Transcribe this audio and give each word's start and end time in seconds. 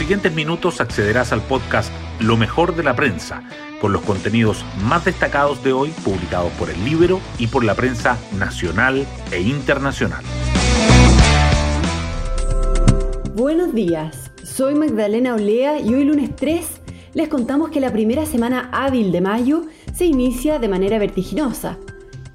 siguientes 0.00 0.32
minutos 0.34 0.80
accederás 0.80 1.30
al 1.30 1.42
podcast 1.42 1.92
Lo 2.20 2.38
mejor 2.38 2.74
de 2.74 2.82
la 2.82 2.96
prensa, 2.96 3.42
con 3.82 3.92
los 3.92 4.00
contenidos 4.00 4.64
más 4.82 5.04
destacados 5.04 5.62
de 5.62 5.74
hoy 5.74 5.90
publicados 6.02 6.50
por 6.52 6.70
el 6.70 6.82
Libro 6.86 7.20
y 7.38 7.48
por 7.48 7.64
la 7.64 7.74
prensa 7.74 8.16
nacional 8.38 9.06
e 9.30 9.42
internacional. 9.42 10.24
Buenos 13.34 13.74
días, 13.74 14.30
soy 14.42 14.74
Magdalena 14.74 15.34
Olea 15.34 15.78
y 15.78 15.92
hoy 15.92 16.04
lunes 16.04 16.34
3 16.34 16.66
les 17.12 17.28
contamos 17.28 17.68
que 17.68 17.80
la 17.80 17.92
primera 17.92 18.24
semana 18.24 18.70
hábil 18.72 19.12
de 19.12 19.20
mayo 19.20 19.64
se 19.92 20.06
inicia 20.06 20.58
de 20.58 20.68
manera 20.68 20.98
vertiginosa. 20.98 21.76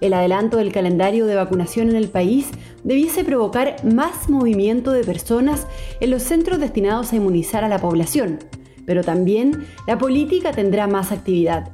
El 0.06 0.14
adelanto 0.14 0.58
del 0.58 0.72
calendario 0.72 1.26
de 1.26 1.34
vacunación 1.34 1.90
en 1.90 1.96
el 1.96 2.10
país 2.10 2.52
debiese 2.84 3.24
provocar 3.24 3.84
más 3.84 4.30
movimiento 4.30 4.92
de 4.92 5.04
personas 5.04 5.66
en 6.00 6.12
los 6.12 6.22
centros 6.22 6.60
destinados 6.60 7.12
a 7.12 7.16
inmunizar 7.16 7.64
a 7.64 7.70
la 7.70 7.80
población, 7.80 8.38
pero 8.86 9.04
también 9.04 9.66
la 9.88 9.98
política 9.98 10.52
tendrá 10.52 10.86
más 10.86 11.12
actividad. 11.12 11.72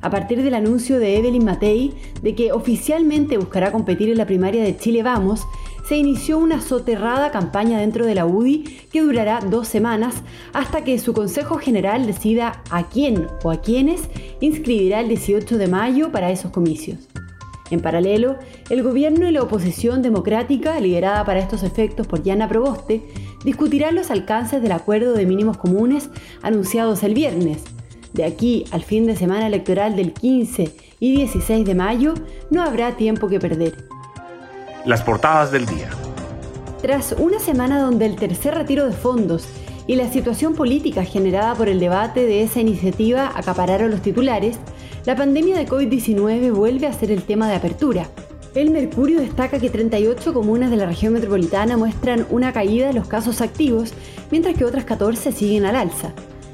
A 0.00 0.08
partir 0.08 0.42
del 0.42 0.54
anuncio 0.54 0.98
de 0.98 1.18
Evelyn 1.18 1.44
Matei 1.44 1.92
de 2.22 2.34
que 2.34 2.52
oficialmente 2.52 3.36
buscará 3.36 3.70
competir 3.70 4.08
en 4.08 4.16
la 4.16 4.24
primaria 4.24 4.64
de 4.64 4.74
Chile 4.78 5.02
Vamos, 5.02 5.46
se 5.86 5.98
inició 5.98 6.38
una 6.38 6.62
soterrada 6.62 7.30
campaña 7.30 7.80
dentro 7.80 8.06
de 8.06 8.14
la 8.14 8.24
UDI 8.24 8.64
que 8.90 9.02
durará 9.02 9.40
dos 9.40 9.68
semanas 9.68 10.22
hasta 10.54 10.84
que 10.84 10.98
su 10.98 11.12
Consejo 11.12 11.58
General 11.58 12.06
decida 12.06 12.62
a 12.70 12.88
quién 12.88 13.26
o 13.44 13.50
a 13.50 13.60
quiénes 13.60 14.08
inscribirá 14.40 15.00
el 15.00 15.08
18 15.08 15.58
de 15.58 15.68
mayo 15.68 16.10
para 16.10 16.30
esos 16.30 16.50
comicios. 16.50 17.08
En 17.70 17.80
paralelo, 17.80 18.36
el 18.70 18.82
gobierno 18.82 19.28
y 19.28 19.32
la 19.32 19.42
oposición 19.42 20.02
democrática, 20.02 20.80
liderada 20.80 21.24
para 21.24 21.40
estos 21.40 21.62
efectos 21.62 22.06
por 22.06 22.22
Yana 22.22 22.48
Proboste, 22.48 23.02
discutirán 23.44 23.94
los 23.94 24.10
alcances 24.10 24.62
del 24.62 24.72
acuerdo 24.72 25.12
de 25.12 25.26
mínimos 25.26 25.58
comunes 25.58 26.08
anunciados 26.42 27.02
el 27.02 27.14
viernes. 27.14 27.64
De 28.12 28.24
aquí 28.24 28.64
al 28.70 28.82
fin 28.82 29.06
de 29.06 29.16
semana 29.16 29.46
electoral 29.46 29.96
del 29.96 30.12
15 30.12 30.74
y 30.98 31.16
16 31.16 31.66
de 31.66 31.74
mayo 31.74 32.14
no 32.50 32.62
habrá 32.62 32.96
tiempo 32.96 33.28
que 33.28 33.38
perder. 33.38 33.86
Las 34.84 35.02
portadas 35.02 35.52
del 35.52 35.66
día. 35.66 35.90
Tras 36.80 37.12
una 37.18 37.38
semana 37.38 37.80
donde 37.80 38.06
el 38.06 38.16
tercer 38.16 38.54
retiro 38.54 38.86
de 38.86 38.92
fondos 38.92 39.46
y 39.86 39.96
la 39.96 40.08
situación 40.08 40.54
política 40.54 41.04
generada 41.04 41.54
por 41.54 41.68
el 41.68 41.80
debate 41.80 42.24
de 42.26 42.42
esa 42.42 42.60
iniciativa 42.60 43.32
acapararon 43.34 43.90
los 43.90 44.00
titulares, 44.00 44.58
la 45.08 45.16
pandemia 45.16 45.56
de 45.56 45.66
COVID-19 45.66 46.52
vuelve 46.52 46.86
a 46.86 46.92
ser 46.92 47.10
el 47.10 47.22
tema 47.22 47.48
de 47.48 47.54
apertura. 47.54 48.10
El 48.54 48.68
Mercurio 48.70 49.20
destaca 49.20 49.58
que 49.58 49.70
38 49.70 50.34
comunas 50.34 50.70
de 50.70 50.76
la 50.76 50.84
región 50.84 51.14
metropolitana 51.14 51.78
muestran 51.78 52.26
una 52.28 52.52
caída 52.52 52.90
en 52.90 52.96
los 52.96 53.08
casos 53.08 53.40
activos, 53.40 53.94
mientras 54.30 54.54
que 54.54 54.66
otras 54.66 54.84
14 54.84 55.32
siguen 55.32 55.64
al 55.64 55.76
alza. 55.76 56.12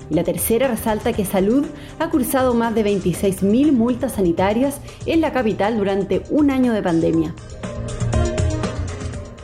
Y 0.08 0.14
la 0.14 0.22
tercera 0.22 0.68
resalta 0.68 1.12
que 1.12 1.24
Salud 1.24 1.66
ha 1.98 2.10
cursado 2.10 2.54
más 2.54 2.76
de 2.76 2.84
26.000 2.84 3.72
multas 3.72 4.12
sanitarias 4.12 4.78
en 5.04 5.20
la 5.20 5.32
capital 5.32 5.76
durante 5.76 6.22
un 6.30 6.52
año 6.52 6.72
de 6.72 6.82
pandemia. 6.84 7.34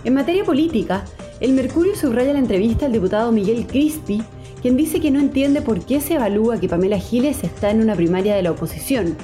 En 0.05 0.14
materia 0.14 0.44
política, 0.44 1.05
el 1.41 1.55
Mercurio 1.55 1.97
subraya 1.97 2.33
la 2.33 2.38
entrevista 2.38 2.86
al 2.86 2.92
diputado 2.92 3.33
Miguel 3.33 3.66
Crispi, 3.66 4.22
quien 4.61 4.77
dice 4.77 5.00
que 5.00 5.11
no 5.11 5.20
entiende 5.20 5.62
por 5.62 5.84
qué 5.84 6.00
se 6.00 6.14
evalúa 6.14 6.61
que 6.61 6.69
Pamela 6.69 6.98
Giles 6.98 7.44
está 7.44 7.70
en 7.70 7.80
una 7.80 7.97
primaria 7.97 8.34
de 8.34 8.42
la 8.42 8.50
oposición 8.50 9.16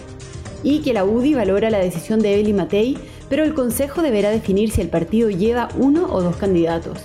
y 0.63 0.81
que 0.81 0.93
la 0.93 1.05
UDI 1.05 1.35
valora 1.35 1.71
la 1.71 1.79
decisión 1.79 2.21
de 2.21 2.35
Evelyn 2.35 2.57
Matei, 2.57 2.99
pero 3.29 3.45
el 3.45 3.55
Consejo 3.55 4.03
deberá 4.03 4.31
definir 4.31 4.71
si 4.71 4.81
el 4.81 4.89
partido 4.89 5.31
lleva 5.31 5.69
uno 5.79 6.07
o 6.11 6.23
dos 6.23 6.37
candidatos. 6.37 6.99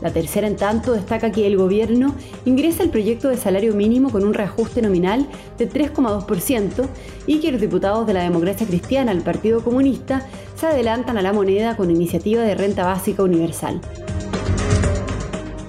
La 0.00 0.12
tercera, 0.12 0.46
en 0.46 0.56
tanto, 0.56 0.92
destaca 0.92 1.32
que 1.32 1.46
el 1.46 1.56
gobierno 1.56 2.14
ingresa 2.44 2.82
el 2.82 2.90
proyecto 2.90 3.28
de 3.30 3.38
salario 3.38 3.74
mínimo 3.74 4.10
con 4.10 4.24
un 4.24 4.34
reajuste 4.34 4.82
nominal 4.82 5.26
de 5.56 5.68
3,2% 5.68 6.86
y 7.26 7.40
que 7.40 7.52
los 7.52 7.60
diputados 7.60 8.06
de 8.06 8.12
la 8.12 8.22
democracia 8.22 8.66
cristiana 8.66 9.12
al 9.12 9.22
Partido 9.22 9.64
Comunista 9.64 10.26
se 10.56 10.66
adelantan 10.66 11.16
a 11.16 11.22
la 11.22 11.32
moneda 11.32 11.76
con 11.76 11.90
iniciativa 11.90 12.42
de 12.42 12.54
renta 12.54 12.84
básica 12.84 13.22
universal. 13.22 13.80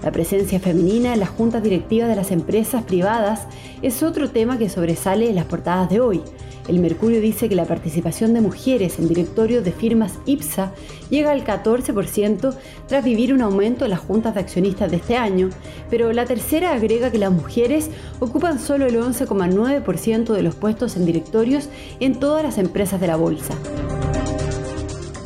La 0.06 0.12
presencia 0.12 0.60
femenina 0.60 1.16
en 1.16 1.20
las 1.20 1.30
juntas 1.30 1.64
directivas 1.64 2.08
de 2.08 2.16
las 2.16 2.30
empresas 2.30 2.84
privadas 2.84 3.48
es 3.82 4.04
otro 4.04 4.30
tema 4.30 4.60
que 4.60 4.70
sobresale 4.70 5.28
en 5.28 5.36
las 5.36 5.46
portadas 5.46 5.90
de 5.90 6.00
hoy. 6.00 6.22
El 6.68 6.78
Mercurio 6.78 7.20
dice 7.20 7.50
que 7.50 7.56
la 7.56 7.66
participación 7.66 8.36
de 8.36 8.42
mujeres 8.42 9.00
en 9.00 9.08
directorios 9.08 9.66
de 9.66 9.72
firmas 9.72 10.20
IPSA 10.28 10.74
llega 11.10 11.32
al 11.32 11.44
14% 11.44 12.56
tras 12.88 13.04
vivir 13.04 13.34
un 13.34 13.42
aumento 13.42 13.86
en 13.86 13.92
las 13.92 14.00
juntas 14.00 14.36
de 14.36 14.42
accionistas 14.42 14.92
de 14.92 14.98
este 14.98 15.18
año, 15.18 15.50
pero 15.90 16.14
la 16.14 16.26
tercera 16.26 16.74
agrega 16.74 17.10
que 17.10 17.18
las 17.18 17.32
mujeres 17.32 17.90
ocupan 18.20 18.60
solo 18.60 18.86
el 18.86 18.98
11,9% 18.98 20.34
de 20.34 20.44
los 20.44 20.54
puestos 20.54 20.98
en 20.98 21.08
directorios 21.08 21.68
en 22.00 22.20
todas 22.20 22.44
las 22.44 22.60
empresas 22.60 23.02
de 23.02 23.08
la 23.08 23.16
bolsa. 23.16 23.56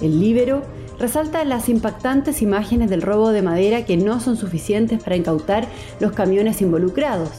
El 0.02 0.22
Libero 0.22 0.79
resalta 1.00 1.44
las 1.46 1.70
impactantes 1.70 2.42
imágenes 2.42 2.90
del 2.90 3.02
robo 3.02 3.32
de 3.32 3.42
madera 3.42 3.86
que 3.86 3.98
no 3.98 4.20
son 4.20 4.36
suficientes 4.36 5.02
para 5.02 5.16
incautar 5.16 5.68
los 6.00 6.12
camiones 6.12 6.62
involucrados. 6.62 7.30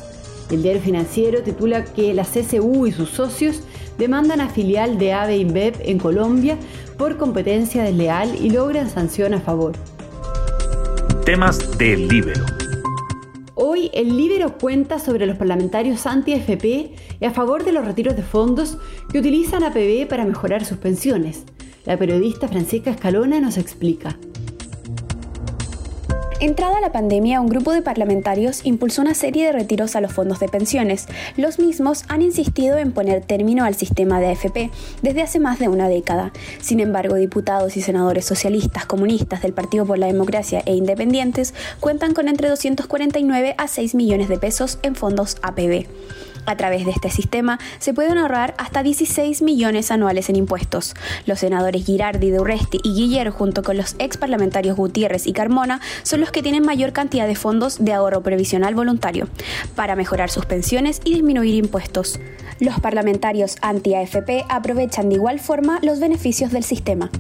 El 0.51 0.63
diario 0.63 0.83
financiero 0.83 1.43
titula 1.43 1.85
que 1.85 2.13
la 2.13 2.25
CCU 2.25 2.87
y 2.87 2.93
sus 2.93 3.11
socios 3.11 3.63
demandan 3.99 4.41
a 4.41 4.49
filial 4.49 4.99
de 4.99 5.13
AVE 5.13 5.37
InBev 5.37 5.75
en 5.83 5.99
Colombia 5.99 6.57
por 6.97 7.19
competencia 7.19 7.85
desleal 7.85 8.35
y 8.35 8.51
logran 8.51 8.91
sanción 8.91 9.35
a 9.35 9.41
favor. 9.41 9.75
Temas 11.25 11.79
del 11.79 12.09
Libero. 12.09 12.45
Hoy 13.55 13.91
el 13.93 14.17
Libero 14.17 14.57
cuenta 14.57 14.99
sobre 14.99 15.27
los 15.27 15.37
parlamentarios 15.37 16.07
anti-FP 16.07 16.95
y 17.21 17.25
a 17.25 17.31
favor 17.31 17.63
de 17.63 17.73
los 17.73 17.85
retiros 17.85 18.17
de 18.17 18.23
fondos 18.23 18.79
que 19.13 19.19
utilizan 19.19 19.63
APB 19.63 20.09
para 20.09 20.25
mejorar 20.25 20.65
sus 20.65 20.79
pensiones. 20.79 21.45
La 21.85 21.97
periodista 21.97 22.47
Francisca 22.47 22.91
Escalona 22.91 23.41
nos 23.41 23.57
explica. 23.57 24.19
Entrada 26.41 26.81
la 26.81 26.93
pandemia, 26.93 27.41
un 27.41 27.49
grupo 27.49 27.73
de 27.73 27.83
parlamentarios 27.83 28.65
impulsó 28.65 29.03
una 29.03 29.15
serie 29.15 29.45
de 29.45 29.53
retiros 29.53 29.95
a 29.95 30.01
los 30.01 30.13
fondos 30.13 30.41
de 30.41 30.49
pensiones. 30.49 31.07
Los 31.37 31.59
mismos 31.59 32.05
han 32.09 32.23
insistido 32.23 32.79
en 32.79 32.93
poner 32.93 33.23
término 33.23 33.65
al 33.65 33.75
sistema 33.75 34.21
de 34.21 34.29
AFP 34.29 34.71
desde 35.03 35.23
hace 35.23 35.39
más 35.39 35.59
de 35.59 35.69
una 35.69 35.91
década. 35.91 36.33
Sin 36.61 36.81
embargo, 36.81 37.17
diputados 37.17 37.77
y 37.77 37.83
senadores 37.83 38.25
socialistas, 38.25 38.87
comunistas 38.87 39.43
del 39.43 39.53
Partido 39.53 39.85
por 39.85 39.99
la 39.99 40.07
Democracia 40.07 40.63
e 40.65 40.75
independientes 40.75 41.53
cuentan 41.79 42.15
con 42.15 42.27
entre 42.27 42.49
249 42.49 43.55
a 43.59 43.69
6 43.69 43.95
millones 43.95 44.31
de 44.31 44.39
pesos 44.39 44.79
en 44.83 44.95
fondos 44.95 45.37
APB. 45.43 45.87
A 46.47 46.57
través 46.57 46.85
de 46.85 46.91
este 46.91 47.11
sistema 47.11 47.59
se 47.79 47.95
pueden 47.95 48.19
ahorrar 48.19 48.55
hasta 48.59 48.83
16 48.83 49.43
millones 49.43 49.91
anuales 49.91 50.29
en 50.29 50.37
impuestos. 50.37 50.95
Los 51.27 51.41
senadores 51.41 51.85
Girardi, 51.85 52.31
de 52.31 52.41
y 52.83 52.95
Guiller, 52.95 53.31
junto 53.31 53.63
con 53.63 53.77
los 53.77 53.95
ex 53.99 54.17
parlamentarios 54.17 54.77
Gutiérrez 54.77 55.27
y 55.27 55.33
Carmona, 55.33 55.81
son 56.03 56.21
los 56.21 56.31
que 56.31 56.43
tienen 56.43 56.65
mayor 56.65 56.93
cantidad 56.93 57.27
de 57.27 57.37
fondos 57.37 57.85
de 57.85 57.93
ahorro 57.93 58.23
previsional 58.23 58.75
voluntario 58.75 59.29
para 59.75 59.97
mejorar 59.97 60.31
sus 60.31 60.47
pensiones 60.47 61.01
y 61.05 61.15
disminuir 61.15 61.55
impuestos. 61.55 62.19
Los 62.59 62.81
parlamentarios 62.81 63.57
anti-AFP 63.63 64.45
aprovechan 64.49 65.09
de 65.09 65.17
igual 65.17 65.41
forma 65.41 65.79
los 65.83 66.01
beneficios 66.01 66.51
del 66.51 66.65
sistema. 66.65 67.11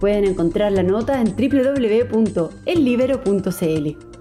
Pueden 0.00 0.24
encontrar 0.24 0.72
la 0.72 0.82
nota 0.82 1.20
en 1.20 1.36
www.ellibero.cl. 1.36 4.11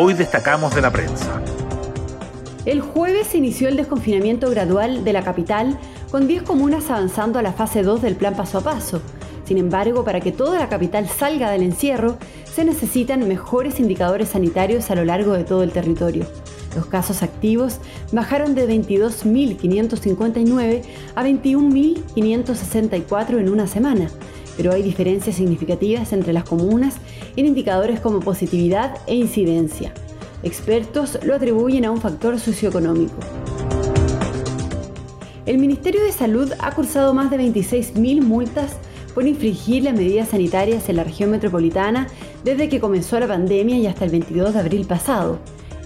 Hoy 0.00 0.14
destacamos 0.14 0.76
de 0.76 0.80
la 0.80 0.92
prensa. 0.92 1.42
El 2.64 2.80
jueves 2.80 3.26
se 3.26 3.38
inició 3.38 3.66
el 3.66 3.76
desconfinamiento 3.76 4.48
gradual 4.48 5.02
de 5.02 5.12
la 5.12 5.24
capital, 5.24 5.76
con 6.12 6.28
10 6.28 6.44
comunas 6.44 6.88
avanzando 6.88 7.40
a 7.40 7.42
la 7.42 7.52
fase 7.52 7.82
2 7.82 8.02
del 8.02 8.14
plan 8.14 8.36
paso 8.36 8.58
a 8.58 8.60
paso. 8.60 9.02
Sin 9.44 9.58
embargo, 9.58 10.04
para 10.04 10.20
que 10.20 10.30
toda 10.30 10.60
la 10.60 10.68
capital 10.68 11.08
salga 11.08 11.50
del 11.50 11.64
encierro, 11.64 12.16
se 12.44 12.64
necesitan 12.64 13.26
mejores 13.26 13.80
indicadores 13.80 14.28
sanitarios 14.28 14.88
a 14.92 14.94
lo 14.94 15.04
largo 15.04 15.32
de 15.32 15.42
todo 15.42 15.64
el 15.64 15.72
territorio. 15.72 16.26
Los 16.76 16.86
casos 16.86 17.24
activos 17.24 17.80
bajaron 18.12 18.54
de 18.54 18.68
22.559 18.68 20.82
a 21.16 21.24
21.564 21.24 23.40
en 23.40 23.48
una 23.48 23.66
semana, 23.66 24.08
pero 24.58 24.72
hay 24.72 24.82
diferencias 24.82 25.36
significativas 25.36 26.12
entre 26.12 26.32
las 26.32 26.42
comunas 26.42 26.96
en 27.36 27.46
indicadores 27.46 28.00
como 28.00 28.18
positividad 28.18 28.98
e 29.06 29.14
incidencia. 29.14 29.94
Expertos 30.42 31.16
lo 31.22 31.36
atribuyen 31.36 31.84
a 31.84 31.92
un 31.92 32.00
factor 32.00 32.38
socioeconómico. 32.40 33.14
El 35.46 35.58
Ministerio 35.58 36.02
de 36.02 36.12
Salud 36.12 36.52
ha 36.58 36.72
cursado 36.72 37.14
más 37.14 37.30
de 37.30 37.38
26.000 37.38 38.20
multas 38.20 38.76
por 39.14 39.26
infringir 39.26 39.84
las 39.84 39.94
medidas 39.94 40.30
sanitarias 40.30 40.88
en 40.88 40.96
la 40.96 41.04
región 41.04 41.30
metropolitana 41.30 42.08
desde 42.42 42.68
que 42.68 42.80
comenzó 42.80 43.18
la 43.20 43.28
pandemia 43.28 43.78
y 43.78 43.86
hasta 43.86 44.04
el 44.04 44.10
22 44.10 44.54
de 44.54 44.60
abril 44.60 44.86
pasado. 44.86 45.38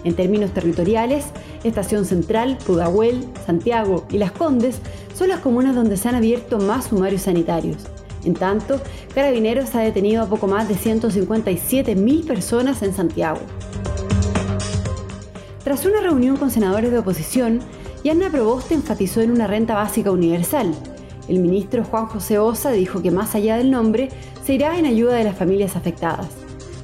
En 0.04 0.14
términos 0.14 0.52
territoriales, 0.52 1.26
Estación 1.62 2.06
Central, 2.06 2.56
Pudahuel, 2.66 3.24
Santiago 3.44 4.06
y 4.10 4.16
Las 4.16 4.32
Condes 4.32 4.80
son 5.14 5.28
las 5.28 5.40
comunas 5.40 5.76
donde 5.76 5.98
se 5.98 6.08
han 6.08 6.14
abierto 6.14 6.58
más 6.58 6.86
sumarios 6.86 7.22
sanitarios. 7.22 7.76
En 8.24 8.34
tanto, 8.34 8.80
Carabineros 9.14 9.74
ha 9.74 9.80
detenido 9.80 10.22
a 10.22 10.26
poco 10.26 10.46
más 10.46 10.68
de 10.68 10.74
157.000 10.74 12.26
personas 12.26 12.82
en 12.82 12.94
Santiago. 12.94 13.40
Tras 15.64 15.86
una 15.86 16.00
reunión 16.00 16.36
con 16.36 16.50
senadores 16.50 16.90
de 16.90 16.98
oposición, 16.98 17.60
Yanna 18.04 18.30
Proboste 18.30 18.74
enfatizó 18.74 19.20
en 19.20 19.30
una 19.30 19.46
renta 19.46 19.74
básica 19.74 20.10
universal. 20.10 20.74
El 21.28 21.38
ministro 21.38 21.84
Juan 21.84 22.06
José 22.06 22.38
Osa 22.38 22.72
dijo 22.72 23.00
que 23.00 23.12
más 23.12 23.34
allá 23.34 23.56
del 23.56 23.70
nombre, 23.70 24.08
se 24.44 24.54
irá 24.54 24.76
en 24.78 24.86
ayuda 24.86 25.14
de 25.14 25.24
las 25.24 25.36
familias 25.36 25.76
afectadas. 25.76 26.41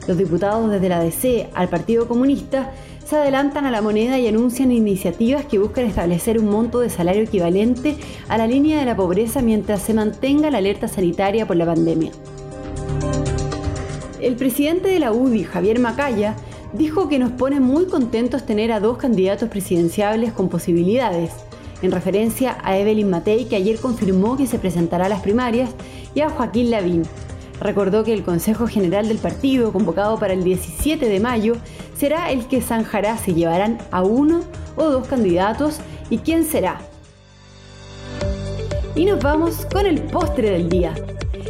Los 0.08 0.16
diputados 0.16 0.70
desde 0.70 0.88
la 0.88 1.00
DC 1.00 1.50
al 1.52 1.68
Partido 1.68 2.08
Comunista 2.08 2.72
se 3.04 3.16
adelantan 3.16 3.66
a 3.66 3.70
la 3.70 3.82
moneda 3.82 4.18
y 4.18 4.26
anuncian 4.26 4.72
iniciativas 4.72 5.44
que 5.44 5.58
buscan 5.58 5.84
establecer 5.84 6.38
un 6.38 6.48
monto 6.48 6.80
de 6.80 6.88
salario 6.88 7.24
equivalente 7.24 7.94
a 8.26 8.38
la 8.38 8.46
línea 8.46 8.78
de 8.78 8.86
la 8.86 8.96
pobreza 8.96 9.42
mientras 9.42 9.82
se 9.82 9.92
mantenga 9.92 10.50
la 10.50 10.58
alerta 10.58 10.88
sanitaria 10.88 11.46
por 11.46 11.56
la 11.56 11.66
pandemia. 11.66 12.10
El 14.18 14.36
presidente 14.36 14.88
de 14.88 14.98
la 14.98 15.12
UDI, 15.12 15.44
Javier 15.44 15.78
Macaya, 15.78 16.34
dijo 16.72 17.10
que 17.10 17.18
nos 17.18 17.32
pone 17.32 17.60
muy 17.60 17.84
contentos 17.84 18.46
tener 18.46 18.72
a 18.72 18.80
dos 18.80 18.96
candidatos 18.96 19.50
presidenciables 19.50 20.32
con 20.32 20.48
posibilidades, 20.48 21.32
en 21.82 21.92
referencia 21.92 22.56
a 22.62 22.78
Evelyn 22.78 23.10
Matei, 23.10 23.44
que 23.44 23.56
ayer 23.56 23.78
confirmó 23.78 24.38
que 24.38 24.46
se 24.46 24.58
presentará 24.58 25.04
a 25.04 25.10
las 25.10 25.20
primarias, 25.20 25.68
y 26.14 26.20
a 26.22 26.30
Joaquín 26.30 26.70
Lavín. 26.70 27.02
Recordó 27.60 28.04
que 28.04 28.12
el 28.12 28.22
Consejo 28.22 28.66
General 28.66 29.08
del 29.08 29.18
partido, 29.18 29.72
convocado 29.72 30.18
para 30.18 30.32
el 30.32 30.44
17 30.44 31.08
de 31.08 31.20
mayo, 31.20 31.56
será 31.96 32.30
el 32.30 32.46
que 32.46 32.60
zanjará 32.60 33.18
si 33.18 33.34
llevarán 33.34 33.78
a 33.90 34.02
uno 34.02 34.42
o 34.76 34.84
dos 34.84 35.08
candidatos 35.08 35.80
y 36.10 36.18
quién 36.18 36.44
será. 36.44 36.80
Y 38.94 39.04
nos 39.04 39.22
vamos 39.22 39.66
con 39.72 39.86
el 39.86 40.00
postre 40.02 40.50
del 40.50 40.68
día. 40.68 40.94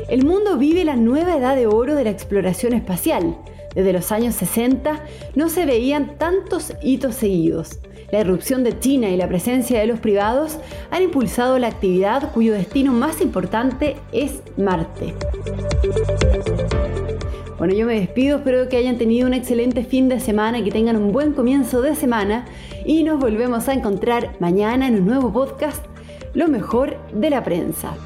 El 0.08 0.24
mundo 0.24 0.56
vive 0.56 0.84
la 0.84 0.96
nueva 0.96 1.36
edad 1.36 1.56
de 1.56 1.66
oro 1.66 1.94
de 1.94 2.04
la 2.04 2.10
exploración 2.10 2.72
espacial. 2.72 3.36
Desde 3.74 3.92
los 3.92 4.10
años 4.10 4.34
60 4.36 5.04
no 5.34 5.48
se 5.48 5.66
veían 5.66 6.16
tantos 6.16 6.72
hitos 6.82 7.14
seguidos. 7.14 7.80
La 8.10 8.20
irrupción 8.20 8.64
de 8.64 8.78
China 8.78 9.10
y 9.10 9.18
la 9.18 9.28
presencia 9.28 9.78
de 9.78 9.86
los 9.86 10.00
privados 10.00 10.58
han 10.90 11.02
impulsado 11.02 11.58
la 11.58 11.68
actividad 11.68 12.32
cuyo 12.32 12.54
destino 12.54 12.92
más 12.92 13.20
importante 13.20 13.96
es 14.12 14.40
Marte. 14.56 15.14
Bueno, 17.58 17.74
yo 17.74 17.86
me 17.86 17.98
despido, 17.98 18.38
espero 18.38 18.68
que 18.68 18.76
hayan 18.76 18.98
tenido 18.98 19.26
un 19.26 19.34
excelente 19.34 19.82
fin 19.82 20.08
de 20.08 20.20
semana 20.20 20.62
que 20.62 20.70
tengan 20.70 20.96
un 20.96 21.12
buen 21.12 21.32
comienzo 21.32 21.82
de 21.82 21.96
semana 21.96 22.46
y 22.86 23.02
nos 23.02 23.18
volvemos 23.18 23.68
a 23.68 23.74
encontrar 23.74 24.36
mañana 24.38 24.86
en 24.86 24.94
un 24.94 25.06
nuevo 25.06 25.32
podcast, 25.32 25.84
Lo 26.34 26.46
mejor 26.46 26.96
de 27.12 27.30
la 27.30 27.42
prensa. 27.42 27.96